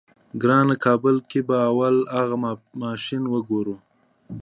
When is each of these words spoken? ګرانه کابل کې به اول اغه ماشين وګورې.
ګرانه 0.41 0.75
کابل 0.85 1.15
کې 1.29 1.39
به 1.47 1.55
اول 1.69 1.95
اغه 2.19 2.35
ماشين 2.81 3.23
وګورې. 3.33 3.75